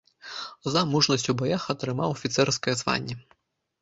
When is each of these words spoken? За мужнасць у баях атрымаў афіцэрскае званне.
За 0.75 0.81
мужнасць 0.93 1.27
у 1.33 1.37
баях 1.43 1.67
атрымаў 1.75 2.17
афіцэрскае 2.17 2.75
званне. 2.85 3.15